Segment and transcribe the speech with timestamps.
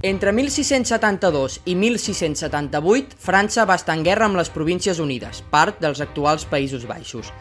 [0.00, 5.98] Entre 1672 i 1678, França va estar en guerra amb les Províncies Unides, part dels
[5.98, 7.32] actuals Països Baixos.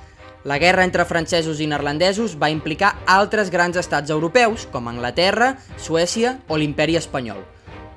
[0.42, 6.40] La guerra entre francesos i neerlandesos va implicar altres grans estats europeus, com Anglaterra, Suècia
[6.50, 7.46] o l'Imperi Espanyol.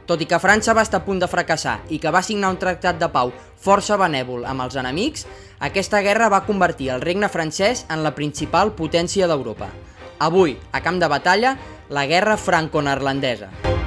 [0.04, 2.60] Tot i que França va estar a punt de fracassar i que va signar un
[2.60, 5.24] tractat de pau força benèvol amb els enemics,
[5.56, 9.72] aquesta guerra va convertir el regne francès en la principal potència d'Europa.
[10.20, 11.56] Avui, a camp de batalla,
[11.88, 13.79] la guerra franco-neerlandesa.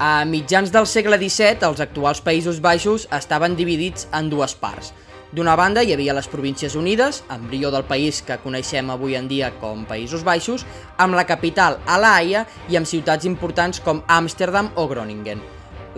[0.00, 4.92] A mitjans del segle XVII, els actuals Països Baixos estaven dividits en dues parts.
[5.34, 9.50] D'una banda hi havia les Províncies Unides, embrió del país que coneixem avui en dia
[9.58, 10.62] com Països Baixos,
[11.02, 15.42] amb la capital a La Haia i amb ciutats importants com Amsterdam o Groningen.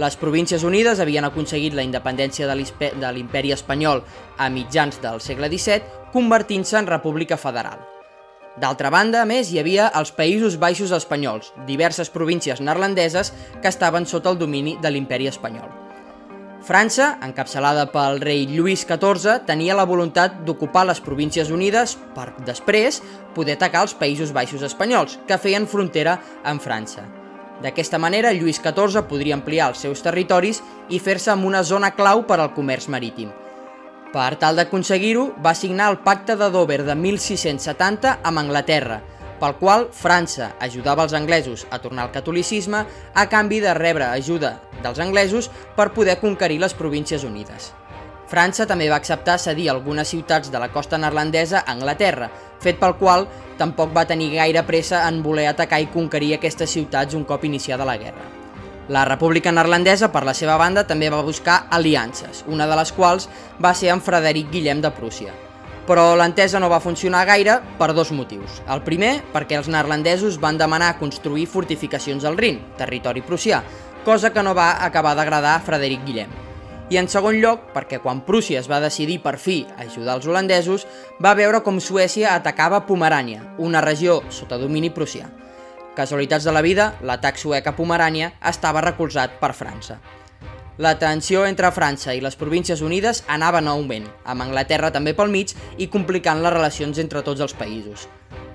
[0.00, 4.00] Les Províncies Unides havien aconseguit la independència de l'Imperi Espanyol
[4.38, 7.99] a mitjans del segle XVII, convertint-se en república federal.
[8.58, 13.30] D'altra banda, a més, hi havia els Països Baixos espanyols, diverses províncies neerlandeses
[13.62, 15.70] que estaven sota el domini de l'imperi espanyol.
[16.66, 23.00] França, encapçalada pel rei Lluís XIV, tenia la voluntat d'ocupar les Províncies Unides per després
[23.34, 27.06] poder atacar els Països Baixos espanyols, que feien frontera amb França.
[27.62, 32.26] D'aquesta manera, Lluís XIV podria ampliar els seus territoris i fer-se amb una zona clau
[32.28, 33.32] per al comerç marítim,
[34.12, 39.00] per tal d'aconseguir-ho, va signar el Pacte de Dover de 1670 amb Anglaterra,
[39.40, 44.58] pel qual França ajudava els anglesos a tornar al catolicisme a canvi de rebre ajuda
[44.82, 47.70] dels anglesos per poder conquerir les Províncies Unides.
[48.30, 52.30] França també va acceptar cedir algunes ciutats de la costa neerlandesa a Anglaterra,
[52.62, 53.26] fet pel qual
[53.58, 57.88] tampoc va tenir gaire pressa en voler atacar i conquerir aquestes ciutats un cop iniciada
[57.88, 58.39] la guerra.
[58.90, 63.28] La República Neerlandesa, per la seva banda, també va buscar aliances, una de les quals
[63.62, 65.30] va ser amb Frederic Guillem de Prússia.
[65.86, 68.58] Però l'entesa no va funcionar gaire per dos motius.
[68.66, 73.62] El primer, perquè els neerlandesos van demanar construir fortificacions al Rin, territori prussià,
[74.02, 76.34] cosa que no va acabar d'agradar a Frederic Guillem.
[76.90, 80.26] I en segon lloc, perquè quan Prússia es va decidir per fi a ajudar els
[80.26, 80.88] holandesos,
[81.22, 85.30] va veure com Suècia atacava Pomerània, una regió sota domini prussià.
[85.96, 89.98] Casualitats de la vida, l'atac suec a Pomerània estava recolzat per França.
[90.80, 95.34] La tensió entre França i les Províncies Unides anava en augment, amb Anglaterra també pel
[95.34, 98.06] mig i complicant les relacions entre tots els països.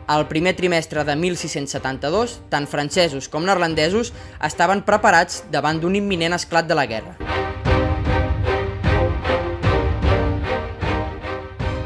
[0.08, 6.72] Al primer trimestre de 1672, tant francesos com neerlandesos estaven preparats davant d'un imminent esclat
[6.72, 7.35] de la guerra.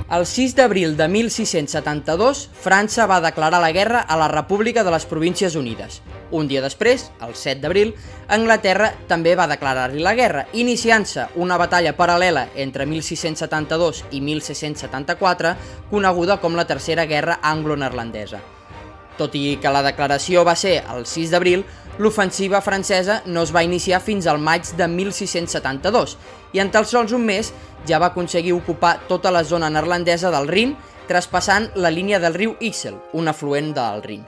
[0.09, 5.06] El 6 d'abril de 1672, França va declarar la guerra a la República de les
[5.06, 6.00] Províncies Unides.
[6.34, 7.94] Un dia després, el 7 d'abril,
[8.25, 15.58] Anglaterra també va declarar-li la guerra, iniciant-se una batalla paral·lela entre 1672 i 1674,
[15.94, 18.41] coneguda com la Tercera Guerra Anglo-Neerlandesa.
[19.19, 21.66] Tot i que la declaració va ser el 6 d'abril,
[22.00, 26.16] l'ofensiva francesa no es va iniciar fins al maig de 1672
[26.56, 27.52] i en tan sols un mes
[27.88, 30.75] ja va aconseguir ocupar tota la zona neerlandesa del Rin,
[31.09, 34.24] traspassant la línia del riu Ixel, un afluent del Rin.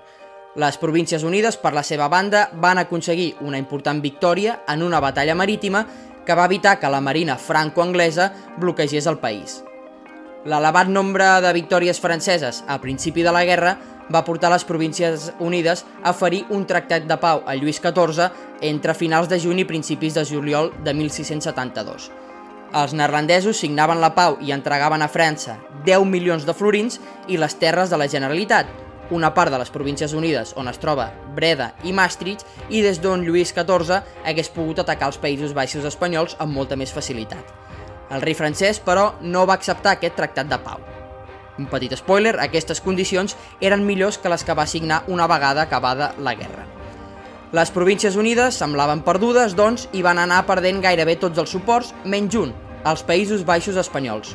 [0.60, 5.36] Les Províncies Unides, per la seva banda, van aconseguir una important victòria en una batalla
[5.36, 5.86] marítima
[6.26, 9.62] que va evitar que la marina franco-anglesa bloquegés el país.
[10.44, 13.78] L'elevat nombre de victòries franceses a principi de la guerra
[14.10, 18.32] va portar les Províncies Unides a ferir un tractat de pau a Lluís XIV
[18.62, 22.10] entre finals de juny i principis de juliol de 1672.
[22.72, 27.58] Els neerlandesos signaven la pau i entregaven a França 10 milions de florins i les
[27.60, 28.70] terres de la Generalitat,
[29.12, 33.26] una part de les Províncies Unides on es troba Breda i Maastricht i des d'on
[33.28, 37.44] Lluís XIV hagués pogut atacar els Països Baixos espanyols amb molta més facilitat.
[38.12, 41.01] El rei francès, però, no va acceptar aquest tractat de pau.
[41.62, 46.14] Un petit spoiler, aquestes condicions eren millors que les que va signar una vegada acabada
[46.18, 46.66] la guerra.
[47.54, 52.40] Les Províncies Unides semblaven perdudes, doncs, i van anar perdent gairebé tots els suports, menys
[52.40, 52.56] un,
[52.88, 54.34] els Països Baixos espanyols.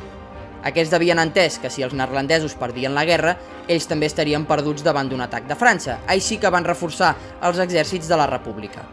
[0.71, 3.35] Aquests devien entès que si els neerlandesos perdien la guerra,
[3.67, 8.07] ells també estarien perduts davant d'un atac de França, així que van reforçar els exèrcits
[8.07, 8.85] de la República.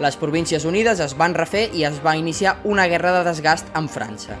[0.00, 3.92] Les Províncies Unides es van refer i es va iniciar una guerra de desgast amb
[3.92, 4.36] França.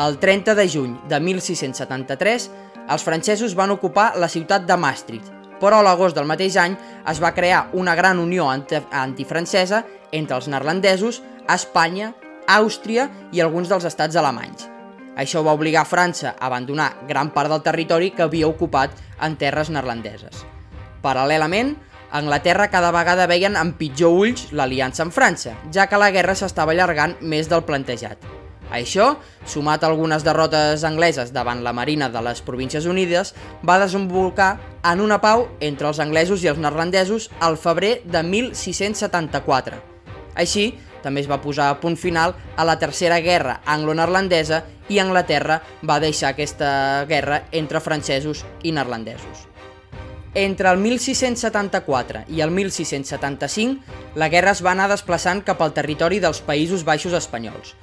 [0.00, 2.50] El 30 de juny de 1673,
[2.90, 5.30] els francesos van ocupar la ciutat de Maastricht,
[5.62, 6.74] però a l'agost del mateix any
[7.08, 12.12] es va crear una gran unió antifrancesa entre els neerlandesos, Espanya,
[12.50, 14.66] Àustria i alguns dels estats alemanys.
[15.16, 19.70] Això va obligar França a abandonar gran part del territori que havia ocupat en terres
[19.70, 20.44] neerlandeses.
[21.04, 21.76] Paral·lelament,
[22.12, 26.74] Anglaterra cada vegada veien amb pitjor ulls l'aliança amb França, ja que la guerra s'estava
[26.76, 28.41] allargant més del plantejat.
[28.72, 34.56] Això, sumat a algunes derrotes angleses davant la Marina de les Províncies Unides, va desenvolupar
[34.88, 39.76] en una pau entre els anglesos i els neerlandesos al febrer de 1674.
[40.34, 40.72] Així,
[41.02, 46.00] també es va posar a punt final a la Tercera Guerra anglo-neerlandesa i Anglaterra va
[46.00, 49.48] deixar aquesta guerra entre francesos i neerlandesos.
[50.34, 53.82] Entre el 1674 i el 1675,
[54.16, 57.74] la guerra es va anar desplaçant cap al territori dels Països Baixos espanyols.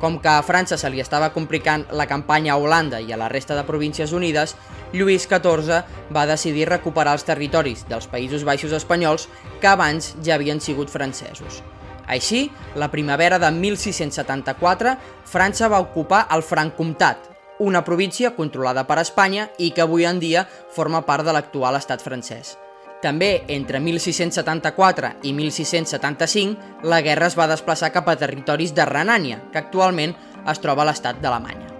[0.00, 3.30] Com que a França se li estava complicant la campanya a Holanda i a la
[3.32, 4.54] resta de províncies unides,
[4.92, 5.80] Lluís XIV
[6.12, 9.28] va decidir recuperar els territoris dels Països Baixos espanyols
[9.60, 11.62] que abans ja havien sigut francesos.
[12.06, 14.94] Així, la primavera de 1674,
[15.26, 20.46] França va ocupar el Francomtat, una província controlada per Espanya i que avui en dia
[20.76, 22.54] forma part de l'actual estat francès.
[23.02, 29.42] També entre 1674 i 1675 la guerra es va desplaçar cap a territoris de Renània,
[29.52, 30.16] que actualment
[30.48, 31.74] es troba a l'estat d'Alemanya.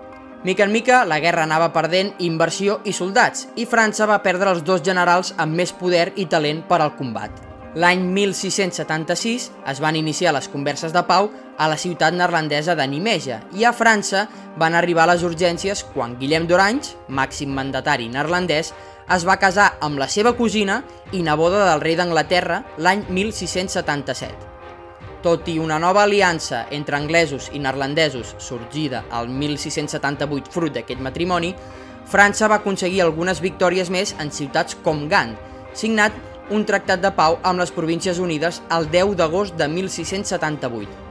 [0.44, 4.62] Mica en mica, la guerra anava perdent inversió i soldats, i França va perdre els
[4.62, 7.32] dos generals amb més poder i talent per al combat.
[7.76, 11.26] L'any 1676 es van iniciar les converses de pau
[11.58, 14.26] a la ciutat neerlandesa de Nimeja i a França
[14.56, 18.72] van arribar les urgències quan Guillem d'Orange, màxim mandatari neerlandès,
[19.14, 20.80] es va casar amb la seva cosina
[21.14, 24.54] i neboda del rei d'Anglaterra l'any 1677.
[25.22, 31.54] Tot i una nova aliança entre anglesos i neerlandesos sorgida al 1678 fruit d'aquest matrimoni,
[32.06, 35.34] França va aconseguir algunes victòries més en ciutats com Gant,
[35.74, 36.14] signat
[36.54, 41.02] un tractat de pau amb les Províncies Unides el 10 d'agost de 1678.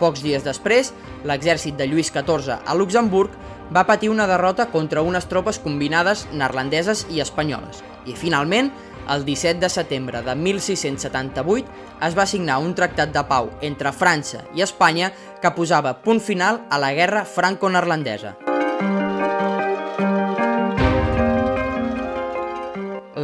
[0.00, 0.90] Pocs dies després,
[1.22, 3.30] l'exèrcit de Lluís XIV a Luxemburg
[3.72, 7.82] va patir una derrota contra unes tropes combinades neerlandeses i espanyoles.
[8.04, 8.72] I finalment,
[9.08, 11.68] el 17 de setembre de 1678
[12.06, 15.12] es va signar un tractat de pau entre França i Espanya
[15.42, 18.36] que posava punt final a la guerra franco-neerlandesa.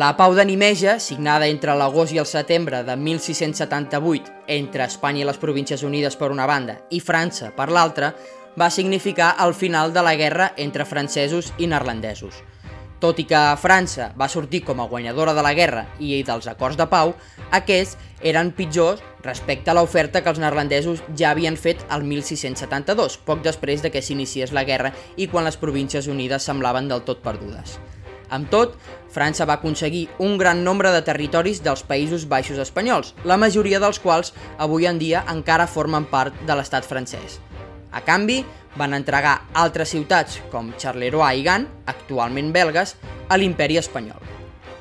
[0.01, 5.27] La pau de Nimeja, signada entre l'agost i el setembre de 1678 entre Espanya i
[5.29, 8.15] les Províncies Unides per una banda i França per l'altra,
[8.59, 12.43] va significar el final de la guerra entre francesos i neerlandesos.
[13.01, 16.77] Tot i que França va sortir com a guanyadora de la guerra i dels acords
[16.77, 17.15] de pau,
[17.57, 23.41] aquests eren pitjors respecte a l'oferta que els neerlandesos ja havien fet al 1672, poc
[23.47, 27.79] després de que s'iniciés la guerra i quan les Províncies Unides semblaven del tot perdudes.
[28.31, 28.77] Amb tot,
[29.11, 33.99] França va aconseguir un gran nombre de territoris dels Països Baixos espanyols, la majoria dels
[33.99, 37.41] quals avui en dia encara formen part de l'estat francès.
[37.93, 38.45] A canvi,
[38.79, 42.95] van entregar altres ciutats com Charleroi i Gant, actualment belgues,
[43.29, 44.21] a l'imperi espanyol.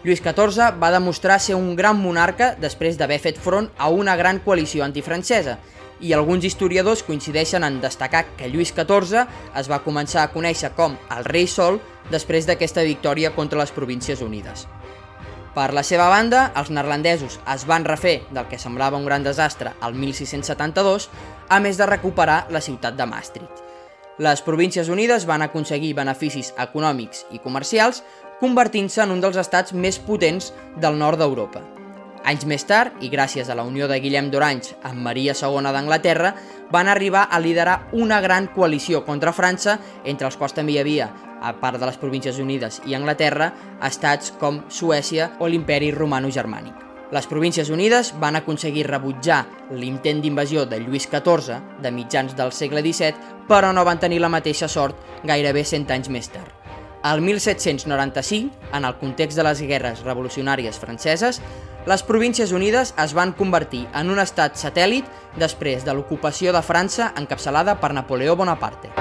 [0.04, 4.40] Lluís XIV va demostrar ser un gran monarca després d'haver fet front a una gran
[4.46, 5.58] coalició antifrancesa,
[6.00, 9.26] i alguns historiadors coincideixen en destacar que Lluís XIV
[9.60, 14.22] es va començar a conèixer com el rei Sol després d'aquesta victòria contra les Províncies
[14.24, 14.68] Unides.
[15.56, 19.74] Per la seva banda, els neerlandesos es van refer del que semblava un gran desastre
[19.82, 21.10] al 1672,
[21.50, 23.66] a més de recuperar la ciutat de Maastricht.
[24.20, 28.04] Les Províncies Unides van aconseguir beneficis econòmics i comercials,
[28.40, 31.64] convertint-se en un dels estats més potents del nord d'Europa.
[32.28, 36.34] Anys més tard, i gràcies a la unió de Guillem d'Orange amb Maria II d'Anglaterra,
[36.70, 41.10] van arribar a liderar una gran coalició contra França, entre els quals també hi havia,
[41.42, 43.54] a part de les Províncies Unides i Anglaterra,
[43.88, 46.89] estats com Suècia o l'imperi romano-germànic.
[47.12, 49.40] Les Províncies Unides van aconseguir rebutjar
[49.74, 53.16] l'intent d'invasió de Lluís XIV de mitjans del segle XVII,
[53.50, 56.54] però no van tenir la mateixa sort gairebé 100 anys més tard.
[57.02, 61.42] Al 1795, en el context de les guerres revolucionàries franceses,
[61.88, 65.08] les Províncies Unides es van convertir en un estat satèl·lit
[65.40, 68.94] després de l'ocupació de França encapçalada per Napoleó Bonaparte.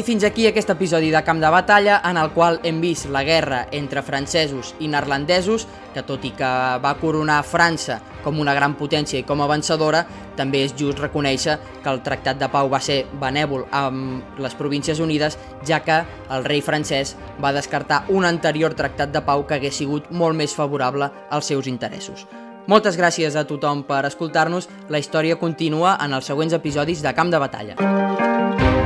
[0.00, 3.20] I fins aquí aquest episodi de Camp de Batalla en el qual hem vist la
[3.20, 6.48] guerra entre francesos i neerlandesos, que tot i que
[6.80, 10.06] va coronar França com una gran potència i com a vencedora,
[10.38, 15.04] també és just reconèixer que el Tractat de Pau va ser benèvol amb les Províncies
[15.04, 15.36] Unides,
[15.68, 16.00] ja que
[16.32, 20.56] el rei francès va descartar un anterior Tractat de Pau que hagués sigut molt més
[20.56, 22.24] favorable als seus interessos.
[22.72, 27.28] Moltes gràcies a tothom per escoltar-nos, la història continua en els següents episodis de Camp
[27.28, 28.79] de Batalla.